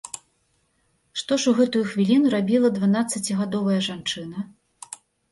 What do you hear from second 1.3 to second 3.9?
ж у гэтую хвіліну рабіла дванаццацігадовая